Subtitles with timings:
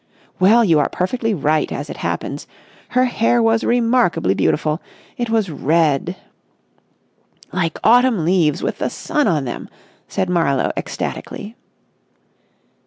[0.39, 2.47] "Well, you are perfectly right, as it happens.
[2.97, 4.81] Her hair was remarkably beautiful.
[5.15, 6.15] It was red...."
[7.53, 9.69] "Like autumn leaves with the sun on them!"
[10.07, 11.55] said Marlowe ecstatically.